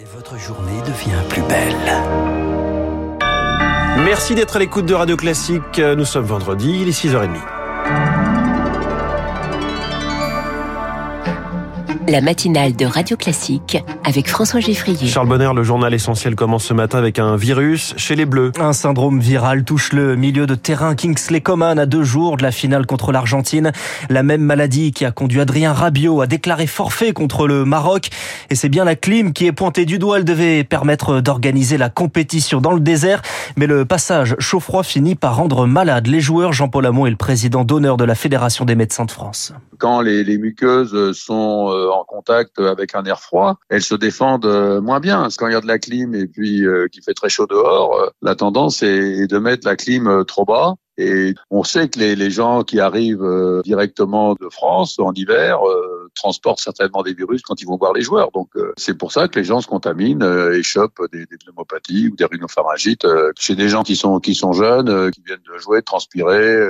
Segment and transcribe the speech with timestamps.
[0.00, 1.76] Et votre journée devient plus belle.
[4.04, 5.78] Merci d'être à l'écoute de Radio Classique.
[5.78, 7.53] Nous sommes vendredi, il est 6h30.
[12.06, 15.06] La matinale de Radio Classique avec François Geffrier.
[15.06, 18.52] Charles Bonner, le journal essentiel commence ce matin avec un virus chez les Bleus.
[18.60, 22.50] Un syndrome viral touche le milieu de terrain Kingsley Coman à deux jours de la
[22.50, 23.72] finale contre l'Argentine.
[24.10, 28.10] La même maladie qui a conduit Adrien Rabiot à déclarer forfait contre le Maroc.
[28.50, 30.18] Et c'est bien la clim qui est pointée du doigt.
[30.18, 33.22] Elle devait permettre d'organiser la compétition dans le désert.
[33.56, 36.52] Mais le passage chaud-froid finit par rendre malade les joueurs.
[36.52, 39.54] Jean-Paul Hamon est le président d'honneur de la Fédération des médecins de France.
[39.78, 44.46] Quand les, les muqueuses sont euh, en contact avec un air froid, elles se défendent
[44.46, 45.28] euh, moins bien.
[45.36, 47.94] Quand il y a de la clim et puis euh, qu'il fait très chaud dehors,
[47.94, 50.74] euh, la tendance est de mettre la clim trop bas.
[50.96, 53.28] Et on sait que les, gens qui arrivent
[53.64, 55.58] directement de France en hiver
[56.14, 58.30] transportent certainement des virus quand ils vont voir les joueurs.
[58.30, 62.26] Donc c'est pour ça que les gens se contaminent et chopent des, pneumopathies ou des
[62.26, 66.60] rhinopharyngites chez des gens qui sont qui sont jeunes, qui viennent de jouer, transpirer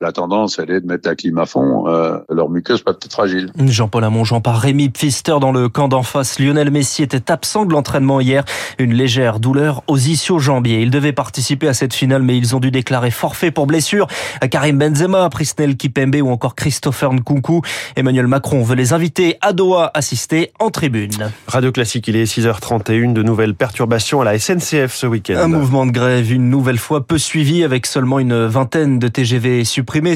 [0.00, 1.88] la tendance, elle est de mettre la clim à fond.
[1.88, 3.50] Euh, leur muqueuse peut être fragile.
[3.58, 6.38] Jean-Paul Amongeant par Rémi Pfister dans le camp d'en face.
[6.38, 8.44] Lionel Messi était absent de l'entraînement hier.
[8.78, 10.82] Une légère douleur aux ischio-jambiers.
[10.82, 14.06] Il devait participer à cette finale, mais ils ont dû déclarer forfait pour blessure.
[14.50, 17.62] Karim Benzema, Prisnel Kipembe ou encore Christopher Nkunku.
[17.96, 21.32] Emmanuel Macron veut les inviter à Doha assister en tribune.
[21.48, 23.12] Radio Classique, il est 6h31.
[23.12, 25.38] De nouvelles perturbations à la SNCF ce week-end.
[25.38, 29.64] Un mouvement de grève une nouvelle fois peu suivi avec seulement une vingtaine de TGV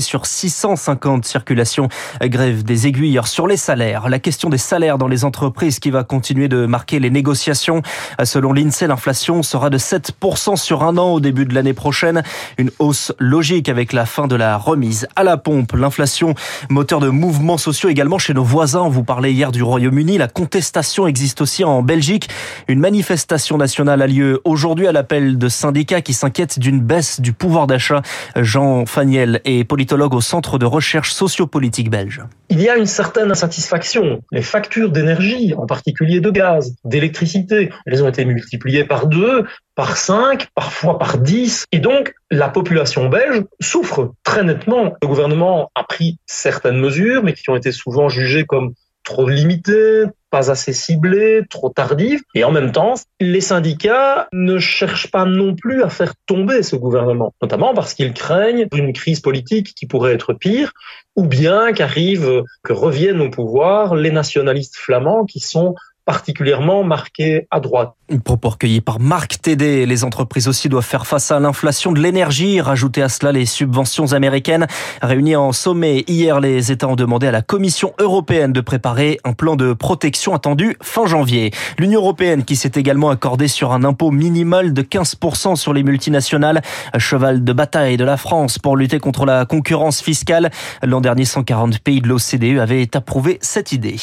[0.00, 1.88] sur 650 circulations.
[2.22, 4.08] Grève des aiguilleurs sur les salaires.
[4.10, 7.80] La question des salaires dans les entreprises qui va continuer de marquer les négociations.
[8.22, 12.22] Selon l'INSEE, l'inflation sera de 7% sur un an au début de l'année prochaine.
[12.58, 15.72] Une hausse logique avec la fin de la remise à la pompe.
[15.72, 16.34] L'inflation,
[16.68, 18.88] moteur de mouvements sociaux également chez nos voisins.
[18.88, 20.18] Vous parlez hier du Royaume-Uni.
[20.18, 22.28] La contestation existe aussi en Belgique.
[22.68, 27.32] Une manifestation nationale a lieu aujourd'hui à l'appel de syndicats qui s'inquiètent d'une baisse du
[27.32, 28.02] pouvoir d'achat.
[28.36, 32.22] Jean Faniel est politologue au Centre de recherche sociopolitique belge.
[32.50, 34.20] Il y a une certaine insatisfaction.
[34.30, 39.96] Les factures d'énergie, en particulier de gaz, d'électricité, elles ont été multipliées par deux, par
[39.96, 41.64] cinq, parfois par dix.
[41.72, 44.94] Et donc, la population belge souffre très nettement.
[45.00, 48.74] Le gouvernement a pris certaines mesures, mais qui ont été souvent jugées comme
[49.04, 52.22] trop limitées, pas assez ciblées, trop tardives.
[52.34, 56.74] Et en même temps, les syndicats ne cherchent pas non plus à faire tomber ce
[56.74, 60.72] gouvernement, notamment parce qu'ils craignent une crise politique qui pourrait être pire,
[61.16, 65.74] ou bien qu'arrive, que reviennent au pouvoir les nationalistes flamands qui sont
[66.04, 67.94] particulièrement marqué à droite.
[68.24, 69.86] Propos recueilli par Marc Tédé.
[69.86, 72.60] Les entreprises aussi doivent faire face à l'inflation de l'énergie.
[72.60, 74.66] Rajouter à cela les subventions américaines.
[75.00, 79.32] Réunies en sommet hier, les États ont demandé à la Commission européenne de préparer un
[79.32, 81.52] plan de protection attendu fin janvier.
[81.78, 86.60] L'Union européenne qui s'est également accordée sur un impôt minimal de 15% sur les multinationales.
[86.98, 90.50] Cheval de bataille de la France pour lutter contre la concurrence fiscale.
[90.82, 93.96] L'an dernier, 140 pays de l'OCDE avaient approuvé cette idée.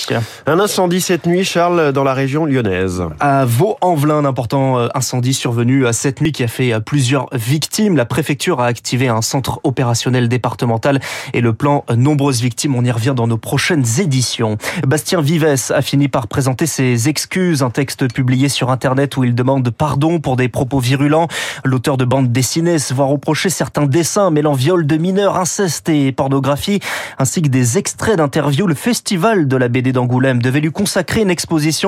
[0.47, 3.03] Un incendie cette nuit, Charles dans la région lyonnaise.
[3.19, 7.27] À Vaux-en-Velin, un important euh, incendie survenu euh, cette nuit qui a fait euh, plusieurs
[7.33, 7.95] victimes.
[7.95, 10.99] La préfecture a activé un centre opérationnel départemental
[11.33, 12.75] et le plan nombreuses victimes.
[12.75, 14.57] On y revient dans nos prochaines éditions.
[14.85, 19.35] Bastien Vives a fini par présenter ses excuses, un texte publié sur Internet où il
[19.35, 21.27] demande pardon pour des propos virulents.
[21.63, 26.11] L'auteur de bande dessinée se voit reprocher certains dessins mêlant viol de mineurs, inceste et
[26.11, 26.79] pornographie,
[27.17, 28.67] ainsi que des extraits d'interviews.
[28.67, 31.78] Le festival de la BD d'Angoulême devait lui consacrer une exposition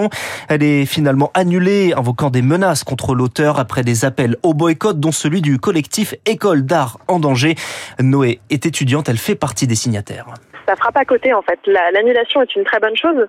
[0.50, 5.12] elle est finalement annulée, invoquant des menaces contre l'auteur après des appels au boycott, dont
[5.12, 7.56] celui du collectif École d'art en danger.
[8.00, 10.26] Noé est étudiante, elle fait partie des signataires.
[10.68, 11.60] Ça frappe à côté en fait.
[11.66, 13.28] L'annulation est une très bonne chose.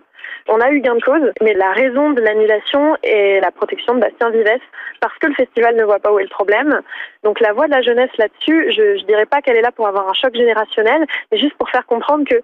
[0.48, 4.00] On a eu gain de cause, mais la raison de l'annulation est la protection de
[4.00, 4.60] Bastien Vives,
[5.00, 6.80] parce que le festival ne voit pas où est le problème.
[7.22, 9.86] Donc la voix de la jeunesse là-dessus, je ne dirais pas qu'elle est là pour
[9.86, 12.40] avoir un choc générationnel, mais juste pour faire comprendre que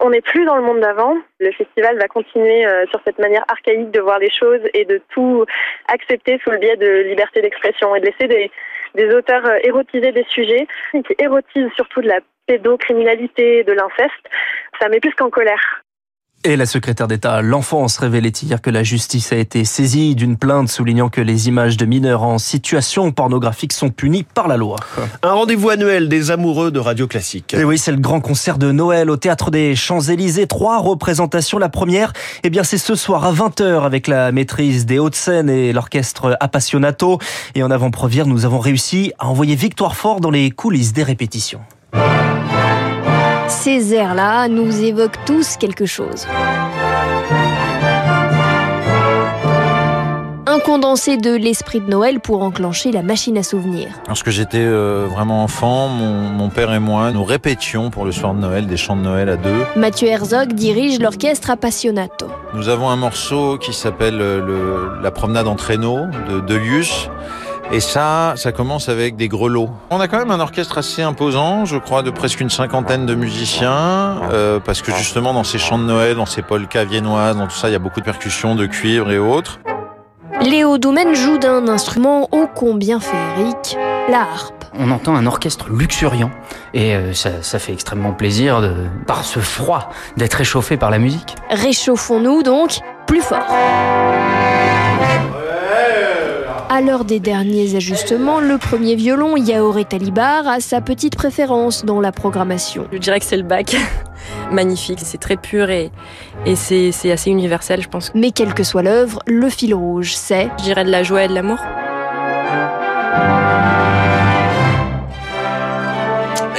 [0.00, 1.16] on n'est plus dans le monde d'avant.
[1.38, 5.00] Le festival va continuer euh, sur cette manière archaïque de voir les choses et de
[5.10, 5.44] tout
[5.88, 8.50] accepter sous le biais de liberté d'expression et de laisser
[8.94, 14.28] des, auteurs euh, érotiser des sujets qui érotisent surtout de la pédocriminalité, de l'inceste.
[14.80, 15.81] Ça met plus qu'en colère.
[16.44, 20.36] Et la secrétaire d'État à l'enfance révélait hier que la justice a été saisie d'une
[20.36, 24.74] plainte soulignant que les images de mineurs en situation pornographique sont punies par la loi.
[25.22, 27.54] Un rendez-vous annuel des amoureux de Radio Classique.
[27.54, 30.48] Et oui, c'est le grand concert de Noël au Théâtre des Champs-Élysées.
[30.48, 31.58] Trois représentations.
[31.58, 32.12] La première,
[32.42, 37.20] eh bien, c'est ce soir à 20h avec la maîtrise des Hauts-de-Seine et l'orchestre Appassionato.
[37.54, 41.60] Et en avant-première, nous avons réussi à envoyer Victoire Fort dans les coulisses des répétitions.
[43.52, 46.26] Ces airs-là nous évoquent tous quelque chose.
[50.62, 53.88] condensé de l'esprit de Noël pour enclencher la machine à souvenirs.
[54.08, 58.34] Lorsque j'étais euh, vraiment enfant, mon, mon, père et moi, nous répétions pour le soir
[58.34, 59.64] de Noël des chants de Noël à deux.
[59.76, 62.28] Mathieu Herzog dirige l'orchestre Appassionato.
[62.54, 67.08] Nous avons un morceau qui s'appelle le, La promenade en traîneau de Delius.
[67.72, 69.70] Et ça, ça commence avec des grelots.
[69.88, 73.14] On a quand même un orchestre assez imposant, je crois, de presque une cinquantaine de
[73.14, 77.46] musiciens, euh, parce que justement dans ces chants de Noël, dans ces polkas viennoises, dans
[77.46, 79.58] tout ça, il y a beaucoup de percussions, de cuivre et autres.
[80.42, 83.78] Léo Doumen joue d'un instrument ô combien féerique,
[84.10, 84.64] la harpe.
[84.78, 86.30] On entend un orchestre luxuriant
[86.74, 88.74] et euh, ça, ça, fait extrêmement plaisir, de,
[89.06, 91.36] par ce froid, d'être réchauffé par la musique.
[91.48, 93.46] Réchauffons-nous donc plus fort.
[96.84, 102.10] L'heure des derniers ajustements, le premier violon, Yaoré Talibar, a sa petite préférence dans la
[102.10, 102.88] programmation.
[102.90, 103.76] Je dirais que c'est le bac.
[104.50, 105.92] Magnifique, c'est très pur et,
[106.44, 108.10] et c'est assez universel, je pense.
[108.14, 110.48] Mais quelle que soit l'œuvre, le fil rouge, c'est...
[110.58, 111.58] Je dirais de la joie et de l'amour.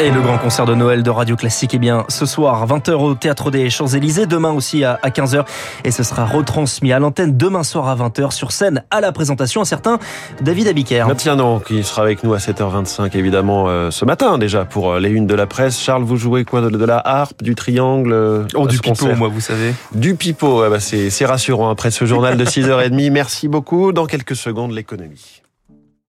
[0.03, 3.15] Et le grand concert de Noël de Radio Classique, eh bien, ce soir, 20h au
[3.15, 5.45] Théâtre des Champs-Élysées, demain aussi à 15h,
[5.85, 9.61] et ce sera retransmis à l'antenne demain soir à 20h sur scène à la présentation,
[9.61, 9.99] un certain
[10.41, 11.05] David Abiker.
[11.07, 14.91] Bah tiens, non, qui sera avec nous à 7h25, évidemment, euh, ce matin déjà, pour
[14.91, 15.79] euh, les unes de la presse.
[15.79, 19.29] Charles, vous jouez quoi De, de la harpe, du triangle euh, Oh, du pipeau, moi,
[19.29, 19.73] vous savez.
[19.95, 23.09] Du pipeau, bah c'est rassurant après ce journal de 6h30.
[23.11, 23.93] Merci beaucoup.
[23.93, 25.42] Dans quelques secondes, l'économie.